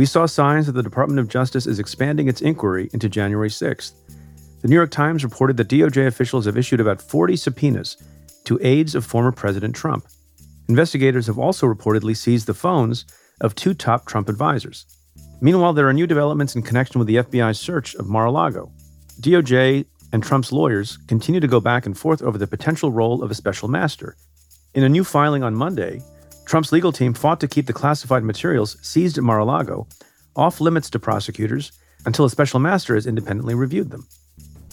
we 0.00 0.06
saw 0.06 0.24
signs 0.24 0.64
that 0.64 0.72
the 0.72 0.82
Department 0.82 1.20
of 1.20 1.28
Justice 1.28 1.66
is 1.66 1.78
expanding 1.78 2.26
its 2.26 2.40
inquiry 2.40 2.88
into 2.94 3.06
January 3.06 3.50
6th. 3.50 3.92
The 4.62 4.68
New 4.68 4.74
York 4.74 4.90
Times 4.90 5.22
reported 5.22 5.58
that 5.58 5.68
DOJ 5.68 6.06
officials 6.06 6.46
have 6.46 6.56
issued 6.56 6.80
about 6.80 7.02
40 7.02 7.36
subpoenas 7.36 7.98
to 8.44 8.58
aides 8.62 8.94
of 8.94 9.04
former 9.04 9.30
President 9.30 9.76
Trump. 9.76 10.06
Investigators 10.70 11.26
have 11.26 11.38
also 11.38 11.66
reportedly 11.66 12.16
seized 12.16 12.46
the 12.46 12.54
phones 12.54 13.04
of 13.42 13.54
two 13.54 13.74
top 13.74 14.06
Trump 14.06 14.30
advisors. 14.30 14.86
Meanwhile, 15.42 15.74
there 15.74 15.86
are 15.86 15.92
new 15.92 16.06
developments 16.06 16.56
in 16.56 16.62
connection 16.62 16.98
with 16.98 17.06
the 17.06 17.16
FBI's 17.16 17.60
search 17.60 17.94
of 17.96 18.08
Mar 18.08 18.24
a 18.24 18.30
Lago. 18.30 18.72
DOJ 19.20 19.84
and 20.14 20.22
Trump's 20.22 20.50
lawyers 20.50 20.96
continue 21.08 21.42
to 21.42 21.46
go 21.46 21.60
back 21.60 21.84
and 21.84 21.94
forth 21.94 22.22
over 22.22 22.38
the 22.38 22.46
potential 22.46 22.90
role 22.90 23.22
of 23.22 23.30
a 23.30 23.34
special 23.34 23.68
master. 23.68 24.16
In 24.72 24.82
a 24.82 24.88
new 24.88 25.04
filing 25.04 25.42
on 25.42 25.54
Monday, 25.54 26.00
Trump's 26.50 26.72
legal 26.72 26.90
team 26.90 27.14
fought 27.14 27.38
to 27.38 27.46
keep 27.46 27.66
the 27.66 27.72
classified 27.72 28.24
materials 28.24 28.76
seized 28.82 29.16
at 29.16 29.22
Mar 29.22 29.38
a 29.38 29.44
Lago 29.44 29.86
off 30.34 30.60
limits 30.60 30.90
to 30.90 30.98
prosecutors 30.98 31.70
until 32.06 32.24
a 32.24 32.30
special 32.30 32.58
master 32.58 32.96
has 32.96 33.06
independently 33.06 33.54
reviewed 33.54 33.88
them. 33.88 34.08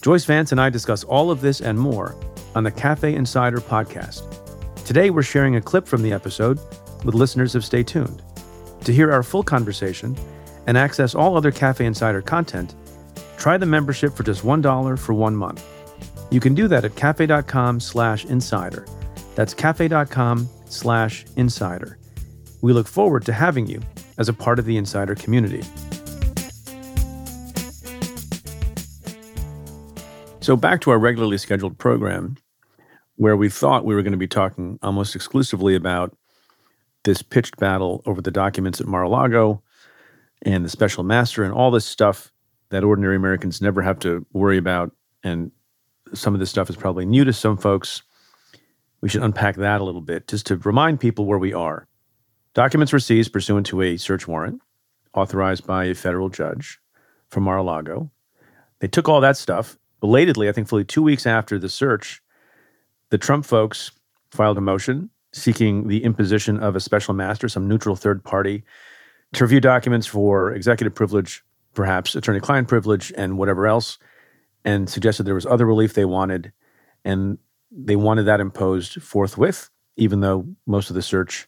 Joyce 0.01 0.25
Vance 0.25 0.51
and 0.51 0.59
I 0.59 0.71
discuss 0.71 1.03
all 1.03 1.29
of 1.29 1.39
this 1.39 1.61
and 1.61 1.79
more 1.79 2.15
on 2.55 2.63
the 2.63 2.71
Cafe 2.71 3.13
Insider 3.13 3.59
podcast. 3.59 4.23
Today, 4.85 5.11
we're 5.11 5.21
sharing 5.21 5.55
a 5.55 5.61
clip 5.61 5.85
from 5.85 6.01
the 6.01 6.11
episode 6.11 6.59
with 7.05 7.13
listeners 7.13 7.53
of 7.53 7.63
Stay 7.63 7.83
Tuned. 7.83 8.23
To 8.85 8.91
hear 8.91 9.11
our 9.11 9.21
full 9.21 9.43
conversation 9.43 10.17
and 10.65 10.79
access 10.79 11.13
all 11.13 11.37
other 11.37 11.51
Cafe 11.51 11.85
Insider 11.85 12.23
content, 12.23 12.73
try 13.37 13.55
the 13.55 13.67
membership 13.67 14.15
for 14.15 14.23
just 14.23 14.41
$1 14.41 14.97
for 14.97 15.13
one 15.13 15.35
month. 15.35 15.63
You 16.31 16.39
can 16.39 16.55
do 16.55 16.67
that 16.69 16.85
at 16.85 16.95
cafe.com 16.95 17.79
slash 17.79 18.25
insider. 18.25 18.87
That's 19.35 19.53
cafe.com 19.53 20.49
slash 20.69 21.25
insider. 21.35 21.97
We 22.61 22.73
look 22.73 22.87
forward 22.87 23.25
to 23.25 23.33
having 23.33 23.67
you 23.67 23.81
as 24.17 24.29
a 24.29 24.33
part 24.33 24.59
of 24.59 24.65
the 24.65 24.77
insider 24.77 25.15
community. 25.15 25.63
So, 30.41 30.55
back 30.55 30.81
to 30.81 30.91
our 30.91 30.97
regularly 30.97 31.37
scheduled 31.37 31.77
program, 31.77 32.37
where 33.17 33.35
we 33.35 33.49
thought 33.49 33.83
we 33.83 33.93
were 33.93 34.01
going 34.01 34.13
to 34.13 34.17
be 34.17 34.27
talking 34.27 34.79
almost 34.81 35.15
exclusively 35.15 35.75
about 35.75 36.15
this 37.03 37.21
pitched 37.21 37.57
battle 37.57 38.01
over 38.05 38.21
the 38.21 38.31
documents 38.31 38.79
at 38.79 38.87
Mar 38.87 39.03
a 39.03 39.09
Lago 39.09 39.61
and 40.43 40.63
the 40.63 40.69
special 40.69 41.03
master 41.03 41.43
and 41.43 41.53
all 41.53 41.71
this 41.71 41.85
stuff 41.85 42.31
that 42.69 42.83
ordinary 42.83 43.15
Americans 43.15 43.61
never 43.61 43.81
have 43.81 43.99
to 43.99 44.25
worry 44.33 44.57
about. 44.57 44.91
And 45.23 45.51
some 46.13 46.33
of 46.33 46.39
this 46.39 46.49
stuff 46.49 46.69
is 46.69 46.75
probably 46.75 47.05
new 47.05 47.23
to 47.25 47.33
some 47.33 47.57
folks. 47.57 48.03
We 49.01 49.09
should 49.09 49.23
unpack 49.23 49.55
that 49.57 49.81
a 49.81 49.83
little 49.83 50.01
bit 50.01 50.27
just 50.27 50.47
to 50.47 50.57
remind 50.57 50.99
people 50.99 51.25
where 51.25 51.37
we 51.37 51.53
are. 51.53 51.87
Documents 52.53 52.91
were 52.91 52.99
seized 52.99 53.31
pursuant 53.31 53.67
to 53.67 53.81
a 53.81 53.97
search 53.97 54.27
warrant 54.27 54.61
authorized 55.13 55.65
by 55.67 55.85
a 55.85 55.95
federal 55.95 56.29
judge 56.29 56.79
from 57.29 57.43
Mar 57.43 57.57
a 57.57 57.63
Lago. 57.63 58.09
They 58.79 58.87
took 58.87 59.07
all 59.07 59.21
that 59.21 59.37
stuff 59.37 59.77
belatedly, 59.99 60.49
I 60.49 60.51
think 60.51 60.67
fully 60.67 60.83
two 60.83 61.03
weeks 61.03 61.25
after 61.25 61.59
the 61.59 61.69
search, 61.69 62.21
the 63.09 63.17
Trump 63.17 63.45
folks 63.45 63.91
filed 64.31 64.57
a 64.57 64.61
motion 64.61 65.09
seeking 65.33 65.87
the 65.87 66.03
imposition 66.03 66.59
of 66.59 66.75
a 66.75 66.79
special 66.79 67.13
master, 67.13 67.47
some 67.49 67.67
neutral 67.67 67.95
third 67.95 68.23
party, 68.23 68.63
to 69.33 69.43
review 69.43 69.59
documents 69.59 70.07
for 70.07 70.53
executive 70.53 70.95
privilege, 70.95 71.43
perhaps 71.73 72.15
attorney 72.15 72.39
client 72.39 72.67
privilege, 72.67 73.13
and 73.17 73.37
whatever 73.37 73.67
else, 73.67 73.97
and 74.65 74.89
suggested 74.89 75.23
there 75.23 75.35
was 75.35 75.45
other 75.45 75.65
relief 75.65 75.93
they 75.93 76.05
wanted. 76.05 76.51
And 77.05 77.37
they 77.71 77.95
wanted 77.95 78.23
that 78.23 78.39
imposed 78.39 79.01
forthwith, 79.01 79.69
even 79.95 80.21
though 80.21 80.47
most 80.65 80.89
of 80.89 80.95
the 80.95 81.01
search 81.01 81.47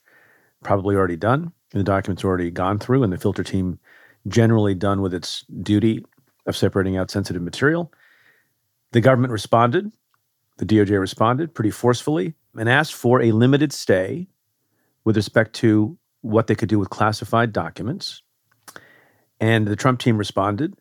probably 0.63 0.95
already 0.95 1.15
done, 1.15 1.51
and 1.71 1.79
the 1.79 1.83
documents 1.83 2.23
already 2.23 2.51
gone 2.51 2.79
through, 2.79 3.03
and 3.03 3.13
the 3.13 3.17
filter 3.17 3.43
team 3.43 3.79
generally 4.27 4.75
done 4.75 5.01
with 5.01 5.13
its 5.13 5.45
duty 5.61 6.05
of 6.45 6.57
separating 6.57 6.97
out 6.97 7.11
sensitive 7.11 7.41
material. 7.41 7.91
The 8.91 9.01
government 9.01 9.31
responded, 9.31 9.91
the 10.57 10.65
DOJ 10.65 10.99
responded 10.99 11.53
pretty 11.53 11.71
forcefully 11.71 12.33
and 12.57 12.67
asked 12.67 12.93
for 12.93 13.21
a 13.21 13.31
limited 13.31 13.71
stay 13.71 14.27
with 15.05 15.15
respect 15.15 15.53
to 15.53 15.97
what 16.21 16.47
they 16.47 16.55
could 16.55 16.69
do 16.69 16.79
with 16.79 16.89
classified 16.89 17.53
documents. 17.53 18.21
And 19.39 19.67
the 19.67 19.75
Trump 19.75 19.99
team 19.99 20.17
responded. 20.17 20.73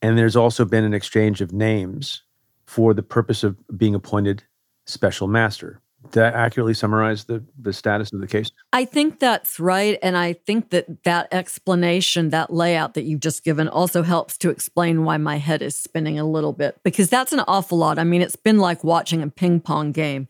And 0.00 0.16
there's 0.16 0.36
also 0.36 0.64
been 0.64 0.84
an 0.84 0.94
exchange 0.94 1.40
of 1.40 1.52
names 1.52 2.22
for 2.66 2.94
the 2.94 3.02
purpose 3.02 3.42
of 3.42 3.56
being 3.76 3.94
appointed 3.94 4.44
special 4.86 5.28
master 5.28 5.80
that 6.10 6.34
accurately 6.34 6.74
summarize 6.74 7.24
the, 7.24 7.42
the 7.60 7.72
status 7.72 8.12
of 8.12 8.20
the 8.20 8.26
case? 8.26 8.50
I 8.72 8.84
think 8.84 9.20
that's 9.20 9.60
right. 9.60 9.98
And 10.02 10.16
I 10.16 10.32
think 10.32 10.70
that 10.70 11.04
that 11.04 11.28
explanation, 11.32 12.30
that 12.30 12.52
layout 12.52 12.94
that 12.94 13.04
you've 13.04 13.20
just 13.20 13.44
given, 13.44 13.68
also 13.68 14.02
helps 14.02 14.36
to 14.38 14.50
explain 14.50 15.04
why 15.04 15.16
my 15.16 15.36
head 15.36 15.62
is 15.62 15.76
spinning 15.76 16.18
a 16.18 16.24
little 16.24 16.52
bit, 16.52 16.78
because 16.82 17.08
that's 17.08 17.32
an 17.32 17.40
awful 17.46 17.78
lot. 17.78 17.98
I 17.98 18.04
mean, 18.04 18.20
it's 18.20 18.36
been 18.36 18.58
like 18.58 18.82
watching 18.82 19.22
a 19.22 19.28
ping 19.28 19.60
pong 19.60 19.92
game 19.92 20.28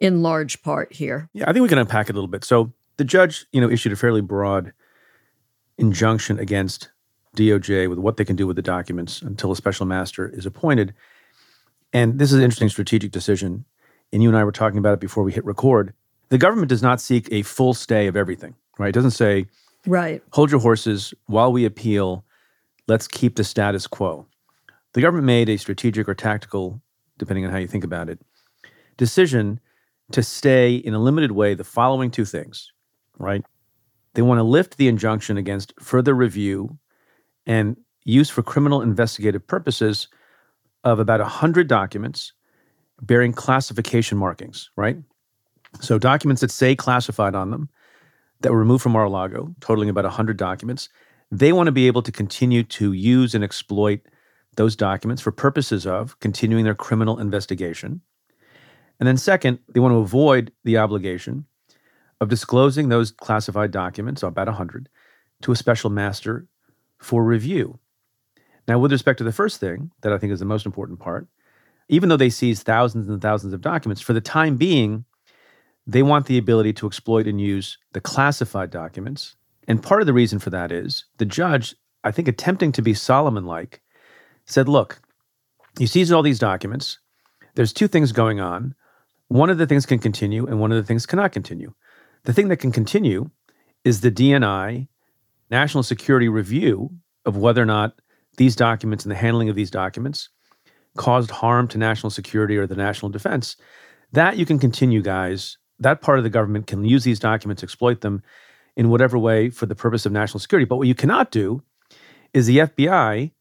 in 0.00 0.22
large 0.22 0.62
part 0.62 0.92
here. 0.92 1.28
Yeah, 1.34 1.44
I 1.48 1.52
think 1.52 1.62
we 1.62 1.68
can 1.68 1.78
unpack 1.78 2.08
it 2.08 2.12
a 2.12 2.16
little 2.16 2.28
bit. 2.28 2.44
So 2.44 2.72
the 2.96 3.04
judge, 3.04 3.46
you 3.52 3.60
know, 3.60 3.70
issued 3.70 3.92
a 3.92 3.96
fairly 3.96 4.20
broad 4.20 4.72
injunction 5.78 6.38
against 6.38 6.90
DOJ 7.36 7.88
with 7.88 7.98
what 7.98 8.16
they 8.16 8.24
can 8.24 8.36
do 8.36 8.46
with 8.46 8.56
the 8.56 8.62
documents 8.62 9.22
until 9.22 9.52
a 9.52 9.56
special 9.56 9.86
master 9.86 10.28
is 10.28 10.46
appointed. 10.46 10.94
And 11.92 12.18
this 12.18 12.32
is 12.32 12.38
an 12.38 12.44
interesting 12.44 12.68
strategic 12.68 13.10
decision 13.10 13.64
and 14.12 14.22
you 14.22 14.28
and 14.28 14.36
I 14.36 14.44
were 14.44 14.52
talking 14.52 14.78
about 14.78 14.94
it 14.94 15.00
before 15.00 15.24
we 15.24 15.32
hit 15.32 15.44
record, 15.44 15.94
the 16.28 16.38
government 16.38 16.68
does 16.68 16.82
not 16.82 17.00
seek 17.00 17.28
a 17.30 17.42
full 17.42 17.74
stay 17.74 18.06
of 18.06 18.16
everything, 18.16 18.54
right? 18.78 18.88
It 18.88 18.94
doesn't 18.94 19.12
say, 19.12 19.46
right, 19.86 20.22
hold 20.32 20.50
your 20.50 20.60
horses 20.60 21.14
while 21.26 21.52
we 21.52 21.64
appeal, 21.64 22.24
let's 22.88 23.08
keep 23.08 23.36
the 23.36 23.44
status 23.44 23.86
quo. 23.86 24.26
The 24.92 25.00
government 25.00 25.26
made 25.26 25.48
a 25.48 25.56
strategic 25.56 26.08
or 26.08 26.14
tactical, 26.14 26.80
depending 27.18 27.44
on 27.44 27.50
how 27.50 27.58
you 27.58 27.66
think 27.66 27.84
about 27.84 28.08
it, 28.08 28.20
decision 28.96 29.60
to 30.12 30.22
stay 30.22 30.74
in 30.74 30.94
a 30.94 30.98
limited 30.98 31.32
way 31.32 31.54
the 31.54 31.64
following 31.64 32.10
two 32.10 32.24
things, 32.24 32.70
right? 33.18 33.42
They 34.14 34.22
want 34.22 34.38
to 34.38 34.42
lift 34.42 34.76
the 34.76 34.88
injunction 34.88 35.38
against 35.38 35.72
further 35.80 36.14
review 36.14 36.78
and 37.46 37.76
use 38.04 38.28
for 38.28 38.42
criminal 38.42 38.82
investigative 38.82 39.46
purposes 39.46 40.08
of 40.84 40.98
about 40.98 41.20
100 41.20 41.66
documents 41.66 42.32
bearing 43.02 43.32
classification 43.32 44.16
markings, 44.16 44.70
right? 44.76 44.96
So 45.80 45.98
documents 45.98 46.40
that 46.40 46.50
say 46.50 46.74
classified 46.76 47.34
on 47.34 47.50
them 47.50 47.68
that 48.40 48.52
were 48.52 48.58
removed 48.58 48.82
from 48.82 48.92
Mar-a-Lago, 48.92 49.54
totaling 49.60 49.88
about 49.88 50.04
100 50.04 50.36
documents, 50.36 50.88
they 51.30 51.52
want 51.52 51.66
to 51.66 51.72
be 51.72 51.86
able 51.86 52.02
to 52.02 52.12
continue 52.12 52.62
to 52.62 52.92
use 52.92 53.34
and 53.34 53.42
exploit 53.42 54.00
those 54.56 54.76
documents 54.76 55.22
for 55.22 55.32
purposes 55.32 55.86
of 55.86 56.18
continuing 56.20 56.64
their 56.64 56.74
criminal 56.74 57.18
investigation. 57.18 58.00
And 59.00 59.06
then 59.06 59.16
second, 59.16 59.58
they 59.72 59.80
want 59.80 59.92
to 59.92 59.98
avoid 59.98 60.52
the 60.64 60.76
obligation 60.76 61.46
of 62.20 62.28
disclosing 62.28 62.88
those 62.88 63.10
classified 63.10 63.70
documents, 63.70 64.22
about 64.22 64.46
100, 64.46 64.88
to 65.42 65.52
a 65.52 65.56
special 65.56 65.90
master 65.90 66.46
for 66.98 67.24
review. 67.24 67.80
Now, 68.68 68.78
with 68.78 68.92
respect 68.92 69.18
to 69.18 69.24
the 69.24 69.32
first 69.32 69.58
thing, 69.58 69.90
that 70.02 70.12
I 70.12 70.18
think 70.18 70.32
is 70.32 70.38
the 70.38 70.44
most 70.44 70.66
important 70.66 71.00
part, 71.00 71.26
even 71.88 72.08
though 72.08 72.16
they 72.16 72.30
seize 72.30 72.62
thousands 72.62 73.08
and 73.08 73.20
thousands 73.20 73.52
of 73.52 73.60
documents, 73.60 74.02
for 74.02 74.12
the 74.12 74.20
time 74.20 74.56
being, 74.56 75.04
they 75.86 76.02
want 76.02 76.26
the 76.26 76.38
ability 76.38 76.72
to 76.74 76.86
exploit 76.86 77.26
and 77.26 77.40
use 77.40 77.78
the 77.92 78.00
classified 78.00 78.70
documents. 78.70 79.36
And 79.68 79.82
part 79.82 80.00
of 80.00 80.06
the 80.06 80.12
reason 80.12 80.38
for 80.38 80.50
that 80.50 80.72
is 80.72 81.04
the 81.18 81.24
judge, 81.24 81.74
I 82.04 82.10
think, 82.10 82.28
attempting 82.28 82.72
to 82.72 82.82
be 82.82 82.94
Solomon 82.94 83.46
like, 83.46 83.80
said, 84.44 84.68
Look, 84.68 85.00
you 85.78 85.86
seize 85.86 86.12
all 86.12 86.22
these 86.22 86.38
documents. 86.38 86.98
There's 87.54 87.72
two 87.72 87.88
things 87.88 88.12
going 88.12 88.40
on. 88.40 88.74
One 89.28 89.50
of 89.50 89.58
the 89.58 89.66
things 89.66 89.86
can 89.86 89.98
continue, 89.98 90.46
and 90.46 90.60
one 90.60 90.72
of 90.72 90.76
the 90.76 90.86
things 90.86 91.06
cannot 91.06 91.32
continue. 91.32 91.72
The 92.24 92.32
thing 92.32 92.48
that 92.48 92.58
can 92.58 92.72
continue 92.72 93.30
is 93.84 94.00
the 94.00 94.10
DNI 94.10 94.88
national 95.50 95.82
security 95.82 96.28
review 96.28 96.90
of 97.24 97.36
whether 97.36 97.62
or 97.62 97.66
not 97.66 98.00
these 98.36 98.56
documents 98.56 99.04
and 99.04 99.10
the 99.10 99.16
handling 99.16 99.48
of 99.48 99.56
these 99.56 99.70
documents 99.70 100.28
caused 100.96 101.30
harm 101.30 101.68
to 101.68 101.78
national 101.78 102.10
security 102.10 102.56
or 102.56 102.66
the 102.66 102.76
national 102.76 103.10
defense. 103.10 103.56
That 104.12 104.36
you 104.36 104.46
can 104.46 104.58
continue, 104.58 105.02
guys. 105.02 105.58
That 105.78 106.00
part 106.00 106.18
of 106.18 106.24
the 106.24 106.30
government 106.30 106.66
can 106.66 106.84
use 106.84 107.04
these 107.04 107.18
documents, 107.18 107.62
exploit 107.62 108.02
them 108.02 108.22
in 108.76 108.90
whatever 108.90 109.18
way 109.18 109.50
for 109.50 109.66
the 109.66 109.74
purpose 109.74 110.06
of 110.06 110.12
national 110.12 110.40
security. 110.40 110.64
But 110.64 110.76
what 110.76 110.88
you 110.88 110.94
cannot 110.94 111.30
do 111.30 111.62
is 112.32 112.46
the 112.46 112.58
FBI 112.58 113.32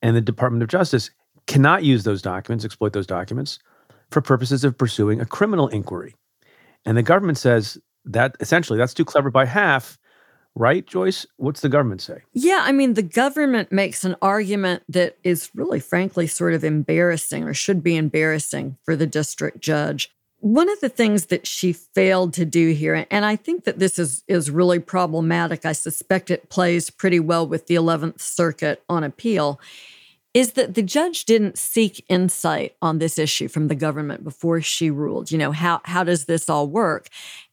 and 0.00 0.16
the 0.16 0.20
Department 0.20 0.62
of 0.62 0.68
Justice 0.68 1.10
cannot 1.46 1.84
use 1.84 2.04
those 2.04 2.22
documents, 2.22 2.64
exploit 2.64 2.92
those 2.92 3.06
documents 3.06 3.58
for 4.10 4.20
purposes 4.20 4.64
of 4.64 4.76
pursuing 4.76 5.20
a 5.20 5.26
criminal 5.26 5.68
inquiry. 5.68 6.14
And 6.84 6.96
the 6.96 7.02
government 7.02 7.38
says 7.38 7.78
that 8.04 8.36
essentially 8.40 8.78
that's 8.78 8.94
too 8.94 9.04
clever 9.04 9.30
by 9.30 9.44
half 9.44 9.98
right, 10.54 10.86
Joyce? 10.86 11.26
What's 11.36 11.60
the 11.60 11.68
government 11.68 12.00
say? 12.00 12.22
Yeah, 12.32 12.60
I 12.62 12.72
mean, 12.72 12.94
the 12.94 13.02
government 13.02 13.72
makes 13.72 14.04
an 14.04 14.16
argument 14.22 14.82
that 14.88 15.16
is 15.24 15.50
really, 15.54 15.80
frankly, 15.80 16.26
sort 16.26 16.54
of 16.54 16.64
embarrassing 16.64 17.44
or 17.44 17.54
should 17.54 17.82
be 17.82 17.96
embarrassing 17.96 18.76
for 18.84 18.96
the 18.96 19.06
district 19.06 19.60
judge. 19.60 20.10
One 20.40 20.68
of 20.68 20.80
the 20.80 20.88
things 20.88 21.26
that 21.26 21.46
she 21.46 21.72
failed 21.72 22.34
to 22.34 22.44
do 22.44 22.72
here, 22.72 23.06
and 23.10 23.24
I 23.24 23.36
think 23.36 23.62
that 23.64 23.78
this 23.78 23.96
is, 23.96 24.24
is 24.26 24.50
really 24.50 24.80
problematic, 24.80 25.64
I 25.64 25.70
suspect 25.70 26.32
it 26.32 26.50
plays 26.50 26.90
pretty 26.90 27.20
well 27.20 27.46
with 27.46 27.68
the 27.68 27.76
11th 27.76 28.20
Circuit 28.20 28.82
on 28.88 29.04
appeal, 29.04 29.60
is 30.34 30.52
that 30.52 30.74
the 30.74 30.82
judge 30.82 31.26
didn't 31.26 31.58
seek 31.58 32.04
insight 32.08 32.74
on 32.80 32.98
this 32.98 33.18
issue 33.18 33.48
from 33.48 33.68
the 33.68 33.74
government 33.74 34.24
before 34.24 34.62
she 34.62 34.90
ruled. 34.90 35.30
You 35.30 35.36
know, 35.36 35.52
how, 35.52 35.82
how 35.84 36.04
does 36.04 36.24
this 36.24 36.48
all 36.48 36.66
work? 36.66 37.08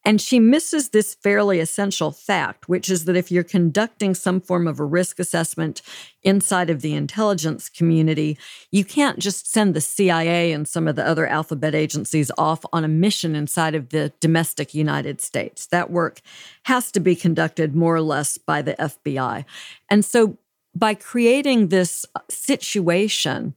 And 0.06 0.22
she 0.22 0.40
misses 0.40 0.90
this 0.90 1.14
fairly 1.14 1.60
essential 1.60 2.12
fact, 2.12 2.70
which 2.70 2.90
is 2.90 3.04
that 3.04 3.18
if 3.18 3.32
you're 3.32 3.44
conducting 3.44 4.16
some 4.16 4.40
form 4.40 4.66
of 4.66 4.80
a 4.80 4.86
risk 4.86 5.20
assessment 5.20 5.82
inside 6.24 6.70
of 6.70 6.80
the 6.80 6.94
intelligence 6.94 7.68
community, 7.68 8.38
you 8.72 8.86
can't 8.86 9.20
just 9.20 9.52
send 9.52 9.74
the 9.74 9.82
CIA 9.82 10.54
and 10.54 10.66
some 10.66 10.88
of 10.88 10.96
the 10.96 11.06
other 11.06 11.28
alphabet 11.28 11.76
agencies 11.76 12.32
off 12.38 12.64
on 12.72 12.86
a 12.86 12.90
mission 12.90 13.36
inside 13.36 13.76
of 13.76 13.90
the 13.90 14.14
domestic 14.22 14.74
United 14.74 15.20
States. 15.20 15.68
That 15.68 15.92
work 15.92 16.22
has 16.64 16.94
to 16.94 17.02
be 17.02 17.16
conducted 17.16 17.76
more 17.76 17.96
or 17.96 18.02
less 18.02 18.38
by 18.38 18.62
the 18.62 18.76
FBI. 18.76 19.44
And 19.90 20.06
so 20.06 20.38
by 20.76 20.94
creating 20.94 21.68
this 21.68 22.06
situation 22.30 23.54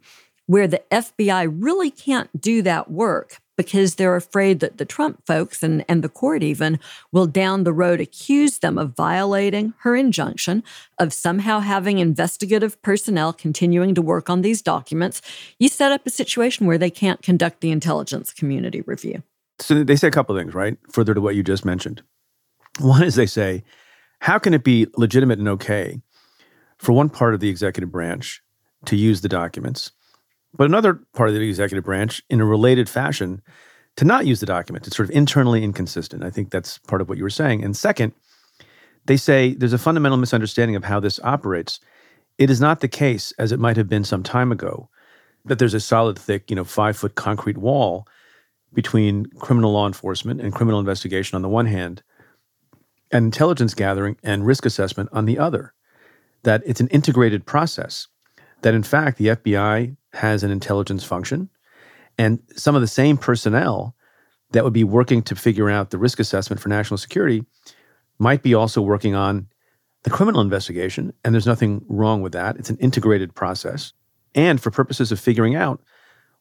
where 0.47 0.67
the 0.67 0.83
FBI 0.91 1.55
really 1.59 1.91
can't 1.91 2.29
do 2.41 2.63
that 2.63 2.91
work 2.91 3.39
because 3.57 3.95
they're 3.97 4.17
afraid 4.17 4.61
that 4.61 4.79
the 4.79 4.85
Trump 4.85 5.25
folks 5.27 5.63
and, 5.63 5.85
and 5.89 6.03
the 6.03 6.09
court 6.09 6.43
even 6.43 6.79
will 7.13 7.27
down 7.27 7.65
the 7.65 7.73
road 7.73 8.01
accuse 8.01 8.59
them 8.59 8.79
of 8.79 8.97
violating 8.97 9.75
her 9.81 9.95
injunction, 9.95 10.65
of 10.99 11.13
somehow 11.13 11.61
having 11.61 11.99
investigative 11.99 12.81
personnel 12.83 13.33
continuing 13.33 13.95
to 13.95 14.03
work 14.03 14.31
on 14.31 14.43
these 14.43 14.63
documents. 14.63 15.21
You 15.59 15.69
set 15.69 15.93
up 15.93 16.07
a 16.07 16.11
situation 16.11 16.67
where 16.67 16.79
they 16.79 16.91
can't 16.91 17.23
conduct 17.23 17.61
the 17.61 17.71
intelligence 17.71 18.33
community 18.33 18.81
review. 18.81 19.23
So 19.59 19.85
they 19.85 19.97
say 19.97 20.09
a 20.09 20.13
couple 20.13 20.37
things, 20.37 20.55
right? 20.55 20.77
Further 20.91 21.15
to 21.15 21.21
what 21.21 21.37
you 21.37 21.43
just 21.43 21.65
mentioned. 21.65 22.03
One 22.81 23.03
is 23.03 23.15
they 23.15 23.27
say, 23.27 23.63
how 24.21 24.39
can 24.39 24.55
it 24.55 24.65
be 24.65 24.87
legitimate 24.97 25.39
and 25.39 25.49
okay 25.49 26.01
for 26.83 26.93
one 26.93 27.09
part 27.09 27.33
of 27.33 27.39
the 27.39 27.49
executive 27.49 27.93
branch 27.93 28.43
to 28.87 28.97
use 28.97 29.21
the 29.21 29.29
documents, 29.29 29.93
but 30.53 30.65
another 30.65 30.95
part 31.15 31.29
of 31.29 31.35
the 31.37 31.49
executive 31.49 31.85
branch, 31.85 32.21
in 32.29 32.41
a 32.41 32.45
related 32.45 32.89
fashion, 32.89 33.41
to 33.95 34.05
not 34.05 34.27
use 34.27 34.41
the 34.41 34.47
document. 34.47 34.85
It's 34.89 34.97
sort 34.97 35.09
of 35.09 35.15
internally 35.15 35.63
inconsistent. 35.63 36.25
I 36.25 36.31
think 36.31 36.51
that's 36.51 36.79
part 36.79 37.01
of 37.01 37.09
what 37.09 37.19
you 37.19 37.25
were 37.25 37.31
saying. 37.31 37.63
And 37.63 37.77
second, 37.77 38.13
they 39.07 39.17
say 39.17 39.55
there's 39.55 39.73
a 39.73 39.79
fundamental 39.79 40.19
misunderstanding 40.19 40.75
of 40.75 40.83
how 40.83 40.99
this 40.99 41.21
operates. 41.23 41.79
It 42.37 42.51
is 42.51 42.61
not 42.61 42.81
the 42.81 42.89
case, 42.89 43.33
as 43.39 43.53
it 43.53 43.61
might 43.61 43.77
have 43.77 43.89
been 43.89 44.05
some 44.05 44.25
time 44.25 44.51
ago, 44.51 44.89
that 45.45 45.61
there's 45.61 45.75
a 45.75 45.81
solid, 45.81 46.19
thick, 46.19 46.51
you 46.51 46.57
know, 46.57 46.65
five 46.65 46.97
foot 46.97 47.15
concrete 47.15 47.59
wall 47.59 48.09
between 48.75 49.27
criminal 49.39 49.73
law 49.73 49.87
enforcement 49.87 50.41
and 50.41 50.53
criminal 50.53 50.81
investigation 50.81 51.37
on 51.37 51.43
the 51.43 51.49
one 51.49 51.67
hand, 51.67 52.03
and 53.13 53.27
intelligence 53.27 53.73
gathering 53.73 54.17
and 54.25 54.47
risk 54.47 54.67
assessment 54.67 55.09
on 55.13 55.27
the 55.27 55.39
other 55.39 55.75
that 56.45 56.63
it's 56.67 56.81
an 56.81 56.89
integrated 56.89 57.47
process, 57.47 58.09
that 58.63 58.75
in 58.75 58.83
fact, 58.83 59.19
the 59.19 59.29
FBI 59.29 59.97
has 60.13 60.43
an 60.43 60.51
intelligence 60.51 61.05
function, 61.05 61.49
and 62.19 62.41
some 62.55 62.75
of 62.75 62.81
the 62.81 62.89
same 62.89 63.17
personnel 63.17 63.95
that 64.51 64.65
would 64.65 64.73
be 64.73 64.85
working 64.85 65.23
to 65.23 65.35
figure 65.35 65.71
out 65.71 65.91
the 65.91 65.99
risk 65.99 66.21
assessment 66.21 66.61
for 66.61 66.69
national 66.69 66.99
security 66.99 67.45
might 68.19 68.43
be 68.43 68.55
also 68.55 68.83
working 68.83 69.15
on 69.15 69.47
the 70.03 70.11
criminal 70.11 70.41
investigation. 70.41 71.13
And 71.25 71.35
there's 71.35 71.47
nothing 71.47 71.85
wrong 71.89 72.23
with 72.23 72.33
that. 72.33 72.57
It's 72.57 72.71
an 72.71 72.77
integrated 72.79 73.35
process. 73.35 73.93
And 74.35 74.61
for 74.61 74.71
purposes 74.71 75.13
of 75.13 75.21
figuring 75.21 75.55
out 75.55 75.81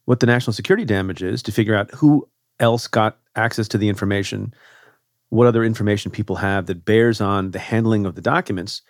what 0.06 0.20
the 0.20 0.26
national 0.26 0.54
security 0.54 0.86
damage 0.86 1.24
is, 1.24 1.42
to 1.44 1.52
figure 1.52 1.76
out 1.76 1.92
who 1.92 2.28
else 2.60 2.88
got 2.88 3.18
access 3.36 3.68
to 3.70 3.78
the 3.78 3.90
information, 3.90 4.54
what 5.30 5.48
other 5.48 5.64
information 5.64 6.12
people 6.12 6.36
have 6.36 6.66
that 6.66 6.86
bears 6.86 7.22
on 7.22 7.52
the 7.52 7.60
handling 7.60 8.06
of 8.06 8.16
the 8.16 8.22
documents, 8.22 8.82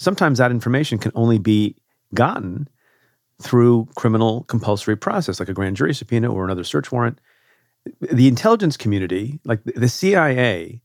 sometimes 0.00 0.38
that 0.38 0.50
information 0.50 0.96
can 0.96 1.12
only 1.14 1.38
be 1.38 1.76
gotten 2.14 2.66
through 3.40 3.86
criminal 3.96 4.44
compulsory 4.44 4.96
process, 4.96 5.38
like 5.38 5.48
a 5.50 5.52
grand 5.52 5.76
jury 5.76 5.94
subpoena 5.94 6.32
or 6.32 6.42
another 6.42 6.64
search 6.64 6.90
warrant. 6.90 7.20
The 8.00 8.26
intelligence 8.26 8.78
community, 8.78 9.40
like 9.44 9.60
the 9.64 9.88
CIA, 9.88 10.80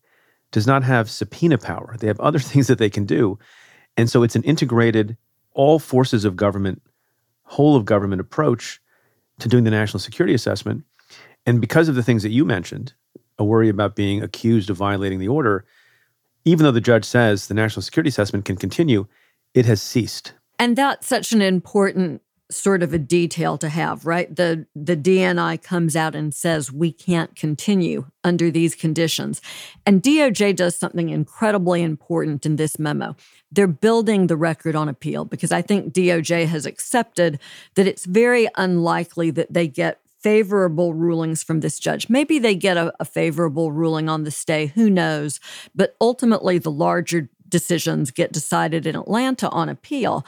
does 0.51 0.67
not 0.67 0.83
have 0.83 1.09
subpoena 1.09 1.57
power. 1.57 1.95
They 1.97 2.07
have 2.07 2.19
other 2.19 2.39
things 2.51 2.67
that 2.67 2.77
they 2.77 2.89
can 2.89 3.05
do. 3.05 3.39
And 3.95 4.09
so 4.09 4.21
it's 4.21 4.35
an 4.35 4.43
integrated, 4.43 5.15
all 5.53 5.79
forces 5.79 6.25
of 6.25 6.35
government, 6.35 6.81
whole 7.43 7.77
of 7.77 7.85
government 7.85 8.19
approach 8.19 8.81
to 9.39 9.47
doing 9.47 9.63
the 9.63 9.71
national 9.71 10.01
security 10.01 10.33
assessment. 10.33 10.83
And 11.45 11.61
because 11.61 11.87
of 11.87 11.95
the 11.95 12.03
things 12.03 12.23
that 12.23 12.31
you 12.31 12.43
mentioned, 12.43 12.93
a 13.39 13.45
worry 13.45 13.69
about 13.69 13.95
being 13.95 14.21
accused 14.21 14.69
of 14.69 14.75
violating 14.75 15.19
the 15.19 15.29
order, 15.29 15.65
even 16.45 16.63
though 16.63 16.71
the 16.71 16.81
judge 16.81 17.05
says 17.05 17.47
the 17.47 17.53
national 17.53 17.81
security 17.81 18.09
assessment 18.09 18.45
can 18.45 18.55
continue, 18.55 19.07
it 19.53 19.65
has 19.65 19.81
ceased. 19.81 20.33
And 20.57 20.77
that's 20.77 21.07
such 21.07 21.33
an 21.33 21.41
important 21.41 22.21
sort 22.51 22.83
of 22.83 22.93
a 22.93 22.99
detail 22.99 23.57
to 23.57 23.69
have, 23.69 24.05
right? 24.05 24.33
The 24.33 24.67
the 24.75 24.95
DNI 24.95 25.61
comes 25.63 25.95
out 25.95 26.15
and 26.15 26.33
says 26.33 26.71
we 26.71 26.91
can't 26.91 27.35
continue 27.35 28.05
under 28.23 28.51
these 28.51 28.75
conditions. 28.75 29.41
And 29.85 30.03
DOJ 30.03 30.55
does 30.55 30.75
something 30.75 31.09
incredibly 31.09 31.81
important 31.81 32.45
in 32.45 32.57
this 32.57 32.77
memo. 32.77 33.15
They're 33.51 33.67
building 33.67 34.27
the 34.27 34.37
record 34.37 34.75
on 34.75 34.87
appeal 34.87 35.25
because 35.25 35.51
I 35.51 35.61
think 35.61 35.93
DOJ 35.93 36.45
has 36.45 36.65
accepted 36.65 37.39
that 37.75 37.87
it's 37.87 38.05
very 38.05 38.47
unlikely 38.55 39.31
that 39.31 39.51
they 39.51 39.67
get 39.67 39.99
favorable 40.25 40.95
rulings 40.95 41.43
from 41.43 41.59
this 41.59 41.77
judge. 41.77 42.09
Maybe 42.09 42.39
they 42.39 42.55
get 42.55 42.77
a, 42.77 42.91
a, 42.99 43.05
favorable 43.05 43.71
ruling 43.71 44.09
on 44.09 44.23
the 44.23 44.31
stay, 44.31 44.65
who 44.65 44.89
knows? 44.89 45.39
But 45.75 45.95
ultimately, 46.01 46.57
the 46.57 46.71
larger 46.71 47.29
decisions 47.47 48.09
get 48.09 48.31
decided 48.31 48.87
in 48.87 48.95
Atlanta 48.95 49.47
on 49.51 49.69
appeal. 49.69 50.25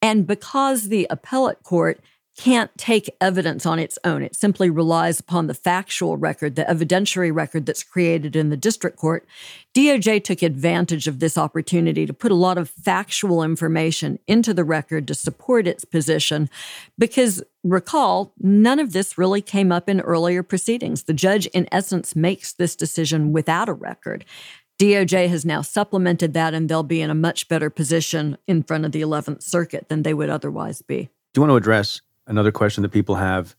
And 0.00 0.24
because 0.24 0.88
the 0.88 1.04
appellate 1.10 1.64
court 1.64 1.98
can't 2.40 2.70
take 2.78 3.14
evidence 3.20 3.66
on 3.66 3.78
its 3.78 3.98
own. 4.02 4.22
It 4.22 4.34
simply 4.34 4.70
relies 4.70 5.20
upon 5.20 5.46
the 5.46 5.52
factual 5.52 6.16
record, 6.16 6.56
the 6.56 6.64
evidentiary 6.64 7.34
record 7.34 7.66
that's 7.66 7.82
created 7.82 8.34
in 8.34 8.48
the 8.48 8.56
district 8.56 8.96
court. 8.96 9.26
DOJ 9.74 10.24
took 10.24 10.40
advantage 10.40 11.06
of 11.06 11.18
this 11.18 11.36
opportunity 11.36 12.06
to 12.06 12.14
put 12.14 12.32
a 12.32 12.36
lot 12.36 12.56
of 12.56 12.70
factual 12.70 13.42
information 13.42 14.18
into 14.26 14.54
the 14.54 14.64
record 14.64 15.06
to 15.08 15.14
support 15.14 15.66
its 15.66 15.84
position 15.84 16.48
because 16.98 17.42
recall, 17.62 18.32
none 18.40 18.78
of 18.78 18.94
this 18.94 19.18
really 19.18 19.42
came 19.42 19.70
up 19.70 19.86
in 19.86 20.00
earlier 20.00 20.42
proceedings. 20.42 21.02
The 21.02 21.12
judge, 21.12 21.44
in 21.48 21.68
essence, 21.70 22.16
makes 22.16 22.54
this 22.54 22.74
decision 22.74 23.32
without 23.32 23.68
a 23.68 23.74
record. 23.74 24.24
DOJ 24.80 25.28
has 25.28 25.44
now 25.44 25.60
supplemented 25.60 26.32
that, 26.32 26.54
and 26.54 26.70
they'll 26.70 26.82
be 26.82 27.02
in 27.02 27.10
a 27.10 27.14
much 27.14 27.48
better 27.48 27.68
position 27.68 28.38
in 28.46 28.62
front 28.62 28.86
of 28.86 28.92
the 28.92 29.02
11th 29.02 29.42
Circuit 29.42 29.90
than 29.90 30.04
they 30.04 30.14
would 30.14 30.30
otherwise 30.30 30.80
be. 30.80 31.10
Do 31.34 31.40
you 31.40 31.42
want 31.42 31.50
to 31.50 31.56
address 31.56 32.00
another 32.30 32.52
question 32.52 32.82
that 32.82 32.92
people 32.92 33.16
have. 33.16 33.54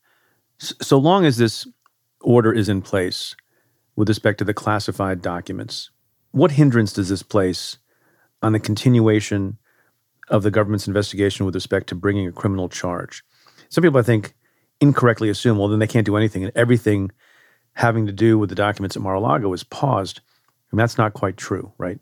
So 0.58 0.98
long 0.98 1.25
as 1.25 1.38
this 1.38 1.68
order 2.22 2.54
is 2.54 2.70
in 2.70 2.82
place 2.82 3.36
with 3.96 4.08
respect 4.08 4.38
to 4.40 4.46
the 4.46 4.54
classified 4.54 5.22
documents, 5.22 5.92
what 6.32 6.51
hindrance 6.51 6.94
does 6.94 7.10
this 7.10 7.22
place 7.22 7.78
on 8.42 8.54
the 8.54 8.60
continuation 8.60 9.58
of 10.30 10.44
the 10.44 10.51
government's 10.51 10.88
investigation 10.88 11.46
with 11.46 11.54
respect 11.54 11.88
to 11.88 11.96
bringing 11.96 12.28
a 12.28 12.32
criminal 12.32 12.70
charge? 12.70 13.24
Some 13.70 13.84
people, 13.84 14.00
I 14.00 14.04
think, 14.04 14.34
incorrectly 14.80 15.30
assume, 15.30 15.58
well, 15.58 15.68
then 15.68 15.80
they 15.80 15.88
can't 15.88 16.06
do 16.06 16.16
anything, 16.16 16.44
and 16.44 16.51
everything 16.56 17.12
having 17.74 18.06
to 18.06 18.12
do 18.12 18.40
with 18.40 18.50
the 18.50 18.56
documents 18.56 18.96
at 18.96 19.01
Mar-a-Lago 19.01 19.51
is 19.54 19.63
paused. 19.63 20.22
And 20.72 20.80
that's 20.80 20.98
not 20.98 21.13
quite 21.13 21.38
true, 21.38 21.74
right? 21.78 22.00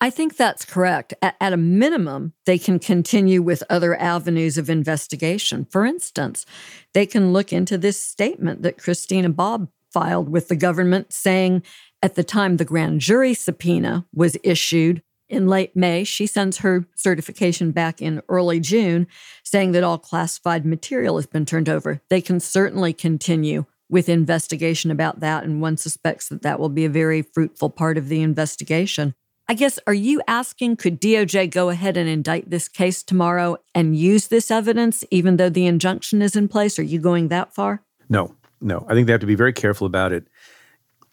I 0.00 0.08
think 0.10 0.36
that's 0.36 0.64
correct. 0.64 1.12
At, 1.20 1.36
at, 1.40 1.52
a 1.52 1.58
minimum, 1.58 2.32
they 2.46 2.58
can 2.58 2.78
continue 2.78 3.42
with 3.42 3.62
other 3.68 3.94
avenues 4.00 4.56
of 4.56 4.70
investigation. 4.70 5.66
For 5.66 5.84
instance, 5.84 6.46
they 6.94 7.04
can 7.04 7.32
look 7.32 7.52
into 7.52 7.76
this 7.76 8.02
statement 8.02 8.62
that 8.62 8.78
Christina 8.78 9.28
Bobb 9.28 9.68
filed 9.92 10.30
with 10.30 10.48
the 10.48 10.56
government 10.56 11.12
saying 11.12 11.62
at 12.02 12.14
the 12.14 12.24
time 12.24 12.56
the 12.56 12.64
grand 12.64 13.00
jury 13.00 13.34
subpoena 13.34 14.06
was 14.14 14.38
issued 14.42 15.02
in 15.30 15.46
late 15.46 15.76
May, 15.76 16.02
she 16.02 16.26
sends 16.26 16.58
her 16.58 16.84
certification 16.96 17.70
back 17.70 18.02
in 18.02 18.20
early 18.28 18.58
June 18.58 19.06
saying 19.44 19.72
that 19.72 19.84
all 19.84 19.96
classified 19.96 20.66
material 20.66 21.16
has 21.16 21.26
been 21.26 21.46
turned 21.46 21.68
over. 21.68 22.02
They 22.10 22.20
can 22.20 22.40
certainly 22.40 22.92
continue 22.92 23.64
with 23.88 24.08
investigation 24.08 24.90
about 24.90 25.20
that, 25.20 25.44
and 25.44 25.60
one 25.60 25.76
suspects 25.76 26.28
that 26.28 26.42
that 26.42 26.60
will 26.60 26.68
be 26.68 26.84
a 26.84 26.90
very 26.90 27.22
fruitful 27.22 27.70
part 27.70 27.96
of 27.96 28.08
the 28.08 28.22
investigation. 28.22 29.14
I 29.50 29.54
guess, 29.54 29.80
are 29.88 29.92
you 29.92 30.22
asking 30.28 30.76
could 30.76 31.00
DOJ 31.00 31.50
go 31.50 31.70
ahead 31.70 31.96
and 31.96 32.08
indict 32.08 32.50
this 32.50 32.68
case 32.68 33.02
tomorrow 33.02 33.56
and 33.74 33.96
use 33.96 34.28
this 34.28 34.48
evidence 34.48 35.04
even 35.10 35.38
though 35.38 35.48
the 35.48 35.66
injunction 35.66 36.22
is 36.22 36.36
in 36.36 36.46
place? 36.46 36.78
Are 36.78 36.84
you 36.84 37.00
going 37.00 37.26
that 37.28 37.52
far? 37.52 37.82
No, 38.08 38.36
no. 38.60 38.86
I 38.88 38.94
think 38.94 39.08
they 39.08 39.12
have 39.12 39.22
to 39.22 39.26
be 39.26 39.34
very 39.34 39.52
careful 39.52 39.88
about 39.88 40.12
it. 40.12 40.28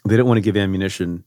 They 0.08 0.16
don't 0.16 0.28
want 0.28 0.38
to 0.38 0.44
give 0.44 0.56
ammunition 0.56 1.24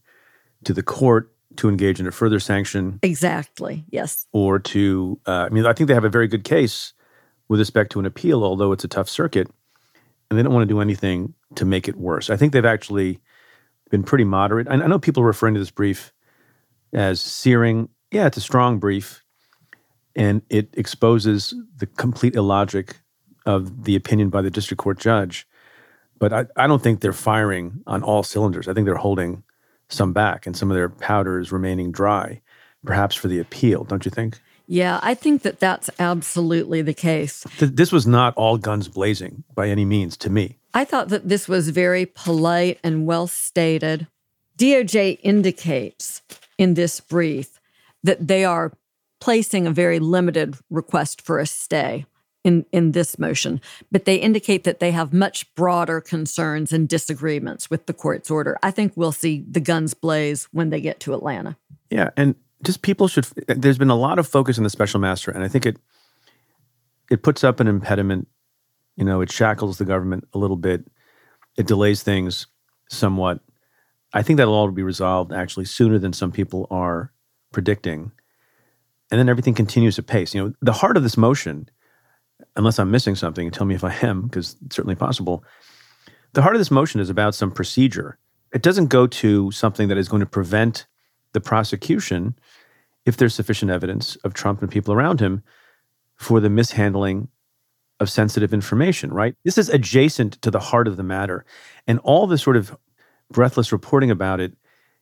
to 0.63 0.73
the 0.73 0.83
court 0.83 1.35
to 1.57 1.67
engage 1.67 1.99
in 1.99 2.07
a 2.07 2.13
further 2.13 2.39
sanction. 2.39 2.97
Exactly, 3.03 3.83
yes. 3.89 4.25
Or 4.31 4.57
to, 4.59 5.19
uh, 5.27 5.31
I 5.31 5.49
mean, 5.49 5.65
I 5.65 5.73
think 5.73 5.89
they 5.89 5.93
have 5.93 6.05
a 6.05 6.09
very 6.09 6.29
good 6.29 6.45
case 6.45 6.93
with 7.49 7.59
respect 7.59 7.91
to 7.91 7.99
an 7.99 8.05
appeal, 8.05 8.41
although 8.41 8.71
it's 8.71 8.85
a 8.85 8.87
tough 8.87 9.09
circuit. 9.09 9.49
And 10.29 10.39
they 10.39 10.43
don't 10.43 10.53
want 10.53 10.63
to 10.63 10.73
do 10.73 10.79
anything 10.79 11.33
to 11.55 11.65
make 11.65 11.89
it 11.89 11.97
worse. 11.97 12.29
I 12.29 12.37
think 12.37 12.53
they've 12.53 12.63
actually 12.63 13.19
been 13.89 14.03
pretty 14.03 14.23
moderate. 14.23 14.69
I, 14.69 14.75
I 14.75 14.87
know 14.87 14.97
people 14.97 15.23
are 15.23 15.27
referring 15.27 15.55
to 15.55 15.59
this 15.59 15.71
brief 15.71 16.13
as 16.93 17.21
searing. 17.21 17.89
Yeah, 18.11 18.27
it's 18.27 18.37
a 18.37 18.41
strong 18.41 18.79
brief, 18.79 19.23
and 20.15 20.41
it 20.49 20.69
exposes 20.73 21.53
the 21.77 21.85
complete 21.85 22.35
illogic 22.35 22.97
of 23.45 23.85
the 23.85 23.95
opinion 23.95 24.29
by 24.29 24.41
the 24.41 24.51
district 24.51 24.81
court 24.81 24.99
judge. 24.99 25.47
But 26.19 26.33
I, 26.33 26.45
I 26.55 26.67
don't 26.67 26.81
think 26.83 27.01
they're 27.01 27.13
firing 27.13 27.81
on 27.87 28.03
all 28.03 28.23
cylinders. 28.23 28.67
I 28.67 28.73
think 28.73 28.85
they're 28.85 28.95
holding 28.95 29.43
some 29.89 30.13
back, 30.13 30.45
and 30.45 30.55
some 30.55 30.69
of 30.69 30.75
their 30.75 30.89
powder 30.89 31.39
is 31.39 31.51
remaining 31.51 31.91
dry, 31.91 32.41
perhaps 32.85 33.15
for 33.15 33.27
the 33.27 33.39
appeal, 33.39 33.83
don't 33.83 34.05
you 34.05 34.11
think? 34.11 34.39
Yeah, 34.67 34.99
I 35.03 35.15
think 35.15 35.41
that 35.41 35.59
that's 35.59 35.89
absolutely 35.99 36.81
the 36.81 36.93
case. 36.93 37.45
Th- 37.57 37.71
this 37.73 37.91
was 37.91 38.07
not 38.07 38.33
all 38.35 38.57
guns 38.57 38.87
blazing 38.87 39.43
by 39.53 39.67
any 39.67 39.83
means 39.83 40.15
to 40.17 40.29
me. 40.29 40.59
I 40.73 40.85
thought 40.85 41.09
that 41.09 41.27
this 41.27 41.47
was 41.47 41.69
very 41.69 42.05
polite 42.05 42.79
and 42.83 43.05
well 43.05 43.27
stated. 43.27 44.07
DOJ 44.57 45.19
indicates 45.23 46.21
in 46.61 46.75
this 46.75 46.99
brief 46.99 47.59
that 48.03 48.27
they 48.27 48.45
are 48.45 48.71
placing 49.19 49.65
a 49.65 49.71
very 49.71 49.97
limited 49.97 50.55
request 50.69 51.19
for 51.21 51.39
a 51.39 51.45
stay 51.47 52.05
in, 52.43 52.65
in 52.71 52.91
this 52.91 53.17
motion, 53.17 53.59
but 53.91 54.05
they 54.05 54.15
indicate 54.15 54.63
that 54.63 54.79
they 54.79 54.91
have 54.91 55.11
much 55.11 55.53
broader 55.55 55.99
concerns 55.99 56.71
and 56.71 56.87
disagreements 56.87 57.71
with 57.71 57.87
the 57.87 57.93
court's 57.93 58.29
order. 58.29 58.59
I 58.61 58.69
think 58.69 58.93
we'll 58.95 59.11
see 59.11 59.43
the 59.49 59.59
guns 59.59 59.95
blaze 59.95 60.47
when 60.51 60.69
they 60.69 60.81
get 60.81 60.99
to 61.01 61.15
Atlanta. 61.15 61.57
Yeah, 61.89 62.11
and 62.15 62.35
just 62.63 62.83
people 62.83 63.07
should. 63.07 63.25
There's 63.47 63.79
been 63.79 63.89
a 63.89 63.95
lot 63.95 64.19
of 64.19 64.27
focus 64.27 64.59
on 64.59 64.63
the 64.63 64.69
special 64.69 64.99
master, 64.99 65.31
and 65.31 65.43
I 65.43 65.47
think 65.47 65.65
it 65.65 65.77
it 67.09 67.23
puts 67.23 67.43
up 67.43 67.59
an 67.59 67.67
impediment. 67.67 68.27
You 68.97 69.05
know, 69.05 69.21
it 69.21 69.31
shackles 69.31 69.79
the 69.79 69.85
government 69.85 70.27
a 70.33 70.37
little 70.37 70.57
bit. 70.57 70.85
It 71.57 71.65
delays 71.65 72.03
things 72.03 72.45
somewhat. 72.87 73.39
I 74.13 74.21
think 74.21 74.37
that'll 74.37 74.53
all 74.53 74.69
be 74.71 74.83
resolved 74.83 75.31
actually 75.31 75.65
sooner 75.65 75.97
than 75.97 76.13
some 76.13 76.31
people 76.31 76.67
are 76.69 77.11
predicting. 77.51 78.11
And 79.09 79.19
then 79.19 79.29
everything 79.29 79.53
continues 79.53 79.99
at 79.99 80.07
pace. 80.07 80.33
You 80.33 80.43
know, 80.43 80.53
the 80.61 80.73
heart 80.73 80.97
of 80.97 81.03
this 81.03 81.17
motion, 81.17 81.69
unless 82.55 82.79
I'm 82.79 82.91
missing 82.91 83.15
something, 83.15 83.51
tell 83.51 83.67
me 83.67 83.75
if 83.75 83.83
I 83.83 83.93
am, 84.01 84.23
because 84.23 84.55
it's 84.65 84.75
certainly 84.75 84.95
possible. 84.95 85.43
The 86.33 86.41
heart 86.41 86.55
of 86.55 86.59
this 86.59 86.71
motion 86.71 87.01
is 87.01 87.09
about 87.09 87.35
some 87.35 87.51
procedure. 87.51 88.17
It 88.53 88.61
doesn't 88.61 88.87
go 88.87 89.07
to 89.07 89.51
something 89.51 89.87
that 89.89 89.97
is 89.97 90.09
going 90.09 90.21
to 90.21 90.25
prevent 90.25 90.85
the 91.33 91.41
prosecution 91.41 92.35
if 93.05 93.17
there's 93.17 93.35
sufficient 93.35 93.71
evidence 93.71 94.15
of 94.17 94.33
Trump 94.33 94.61
and 94.61 94.71
people 94.71 94.93
around 94.93 95.19
him 95.19 95.43
for 96.15 96.39
the 96.39 96.49
mishandling 96.49 97.27
of 97.99 98.09
sensitive 98.09 98.53
information, 98.53 99.11
right? 99.11 99.35
This 99.43 99.57
is 99.57 99.69
adjacent 99.69 100.41
to 100.41 100.51
the 100.51 100.59
heart 100.59 100.87
of 100.87 100.97
the 100.97 101.03
matter. 101.03 101.45
And 101.87 101.99
all 101.99 102.27
the 102.27 102.37
sort 102.37 102.57
of 102.57 102.75
breathless 103.31 103.71
reporting 103.71 104.11
about 104.11 104.39
it 104.39 104.53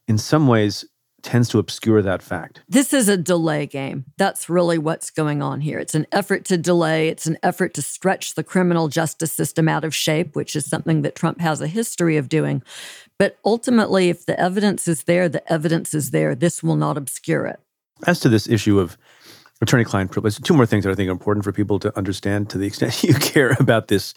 in 0.07 0.17
some 0.17 0.47
ways 0.47 0.85
tends 1.21 1.49
to 1.49 1.59
obscure 1.59 2.01
that 2.01 2.21
fact. 2.21 2.61
This 2.67 2.93
is 2.93 3.09
a 3.09 3.17
delay 3.17 3.65
game. 3.65 4.05
That's 4.17 4.49
really 4.49 4.77
what's 4.77 5.11
going 5.11 5.41
on 5.41 5.61
here. 5.61 5.79
It's 5.79 5.95
an 5.95 6.07
effort 6.11 6.45
to 6.45 6.57
delay, 6.57 7.09
it's 7.09 7.27
an 7.27 7.37
effort 7.43 7.73
to 7.75 7.81
stretch 7.81 8.35
the 8.35 8.43
criminal 8.43 8.87
justice 8.87 9.31
system 9.31 9.67
out 9.67 9.83
of 9.83 9.93
shape, 9.93 10.35
which 10.35 10.55
is 10.55 10.65
something 10.65 11.01
that 11.01 11.15
Trump 11.15 11.41
has 11.41 11.61
a 11.61 11.67
history 11.67 12.17
of 12.17 12.29
doing. 12.29 12.63
But 13.17 13.37
ultimately, 13.43 14.09
if 14.09 14.25
the 14.25 14.39
evidence 14.39 14.87
is 14.87 15.03
there, 15.03 15.27
the 15.27 15.51
evidence 15.51 15.93
is 15.93 16.11
there. 16.11 16.35
This 16.35 16.63
will 16.63 16.77
not 16.77 16.97
obscure 16.97 17.45
it. 17.45 17.59
As 18.07 18.19
to 18.21 18.29
this 18.29 18.47
issue 18.47 18.79
of 18.79 18.97
attorney 19.61 19.83
client 19.83 20.11
privilege, 20.11 20.39
two 20.39 20.53
more 20.53 20.65
things 20.65 20.85
that 20.85 20.91
I 20.91 20.95
think 20.95 21.09
are 21.09 21.11
important 21.11 21.43
for 21.43 21.51
people 21.51 21.79
to 21.79 21.97
understand 21.97 22.49
to 22.51 22.57
the 22.57 22.67
extent 22.67 23.03
you 23.03 23.13
care 23.15 23.55
about 23.59 23.89
this 23.89 24.13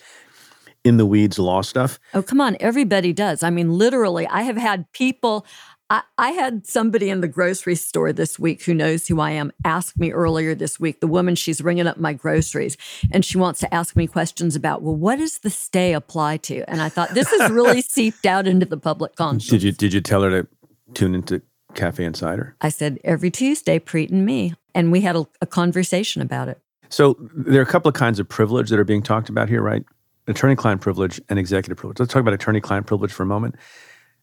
in 0.84 0.96
the 0.96 1.06
weeds 1.06 1.38
law 1.38 1.62
stuff. 1.62 1.98
Oh, 2.14 2.22
come 2.22 2.40
on. 2.40 2.56
Everybody 2.60 3.12
does. 3.12 3.42
I 3.42 3.50
mean, 3.50 3.76
literally, 3.78 4.26
I 4.26 4.42
have 4.42 4.56
had 4.56 4.90
people. 4.92 5.46
I, 5.90 6.02
I 6.16 6.30
had 6.30 6.66
somebody 6.66 7.10
in 7.10 7.20
the 7.20 7.28
grocery 7.28 7.74
store 7.74 8.12
this 8.12 8.38
week 8.38 8.62
who 8.64 8.72
knows 8.72 9.06
who 9.06 9.20
I 9.20 9.32
am 9.32 9.52
ask 9.64 9.96
me 9.98 10.10
earlier 10.10 10.54
this 10.54 10.80
week, 10.80 11.00
the 11.00 11.06
woman, 11.06 11.34
she's 11.34 11.60
ringing 11.60 11.86
up 11.86 11.98
my 11.98 12.14
groceries 12.14 12.76
and 13.12 13.24
she 13.24 13.36
wants 13.36 13.60
to 13.60 13.72
ask 13.72 13.94
me 13.94 14.06
questions 14.06 14.56
about, 14.56 14.82
well, 14.82 14.96
what 14.96 15.16
does 15.16 15.38
the 15.38 15.50
stay 15.50 15.92
apply 15.92 16.38
to? 16.38 16.68
And 16.68 16.80
I 16.80 16.88
thought 16.88 17.10
this 17.10 17.30
is 17.30 17.50
really 17.50 17.82
seeped 17.82 18.24
out 18.24 18.46
into 18.46 18.64
the 18.64 18.78
public 18.78 19.16
conscience. 19.16 19.50
Did 19.50 19.62
you, 19.62 19.72
did 19.72 19.92
you 19.92 20.00
tell 20.00 20.22
her 20.22 20.42
to 20.42 20.48
tune 20.94 21.14
into 21.14 21.42
Cafe 21.74 22.02
Insider? 22.02 22.56
I 22.60 22.70
said, 22.70 22.98
every 23.04 23.30
Tuesday, 23.30 23.78
Preet 23.78 24.10
and 24.10 24.24
me. 24.24 24.54
And 24.74 24.90
we 24.90 25.02
had 25.02 25.14
a, 25.14 25.28
a 25.42 25.46
conversation 25.46 26.22
about 26.22 26.48
it. 26.48 26.58
So 26.88 27.16
there 27.34 27.60
are 27.60 27.64
a 27.64 27.66
couple 27.66 27.88
of 27.88 27.94
kinds 27.94 28.18
of 28.18 28.28
privilege 28.28 28.70
that 28.70 28.78
are 28.78 28.84
being 28.84 29.02
talked 29.02 29.28
about 29.28 29.48
here, 29.48 29.62
right? 29.62 29.84
Attorney 30.26 30.56
client 30.56 30.80
privilege 30.80 31.20
and 31.28 31.38
executive 31.38 31.76
privilege. 31.78 31.98
Let's 31.98 32.12
talk 32.12 32.20
about 32.20 32.34
attorney 32.34 32.60
client 32.60 32.86
privilege 32.86 33.12
for 33.12 33.22
a 33.22 33.26
moment. 33.26 33.56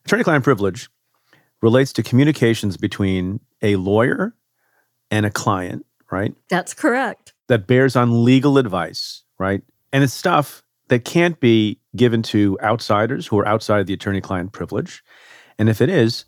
Attorney 0.05 0.23
client 0.23 0.43
privilege 0.43 0.89
relates 1.61 1.91
to 1.93 2.03
communications 2.03 2.77
between 2.77 3.39
a 3.61 3.75
lawyer 3.75 4.35
and 5.11 5.25
a 5.25 5.29
client, 5.29 5.85
right? 6.11 6.33
That's 6.49 6.73
correct. 6.73 7.33
That 7.47 7.67
bears 7.67 7.95
on 7.95 8.23
legal 8.23 8.57
advice, 8.57 9.23
right? 9.37 9.61
And 9.91 10.03
it's 10.03 10.13
stuff 10.13 10.63
that 10.87 11.05
can't 11.05 11.39
be 11.39 11.79
given 11.95 12.21
to 12.23 12.57
outsiders 12.61 13.27
who 13.27 13.37
are 13.39 13.47
outside 13.47 13.87
the 13.87 13.93
attorney 13.93 14.21
client 14.21 14.51
privilege. 14.51 15.03
And 15.57 15.69
if 15.69 15.81
it 15.81 15.89
is, 15.89 16.25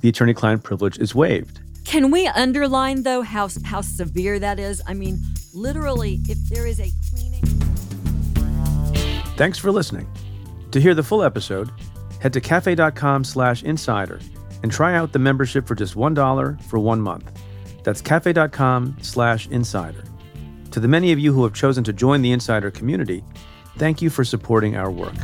the 0.00 0.08
attorney 0.08 0.34
client 0.34 0.64
privilege 0.64 0.98
is 0.98 1.14
waived. 1.14 1.60
Can 1.84 2.10
we 2.10 2.26
underline, 2.28 3.02
though, 3.02 3.22
how, 3.22 3.48
how 3.64 3.80
severe 3.80 4.38
that 4.38 4.58
is? 4.58 4.80
I 4.86 4.94
mean, 4.94 5.18
literally, 5.54 6.20
if 6.28 6.38
there 6.48 6.66
is 6.66 6.80
a 6.80 6.90
cleaning. 7.10 7.69
Thanks 9.40 9.56
for 9.56 9.72
listening. 9.72 10.06
To 10.70 10.78
hear 10.78 10.92
the 10.92 11.02
full 11.02 11.22
episode, 11.22 11.70
head 12.20 12.34
to 12.34 12.42
cafe.com 12.42 13.24
slash 13.24 13.62
insider 13.62 14.20
and 14.62 14.70
try 14.70 14.94
out 14.94 15.14
the 15.14 15.18
membership 15.18 15.66
for 15.66 15.74
just 15.74 15.94
$1 15.94 16.62
for 16.64 16.78
one 16.78 17.00
month. 17.00 17.32
That's 17.82 18.02
cafe.com 18.02 18.98
slash 19.00 19.48
insider. 19.48 20.04
To 20.72 20.78
the 20.78 20.88
many 20.88 21.10
of 21.10 21.18
you 21.18 21.32
who 21.32 21.42
have 21.44 21.54
chosen 21.54 21.82
to 21.84 21.92
join 21.94 22.20
the 22.20 22.32
insider 22.32 22.70
community, 22.70 23.24
thank 23.78 24.02
you 24.02 24.10
for 24.10 24.26
supporting 24.26 24.76
our 24.76 24.90
work. 24.90 25.16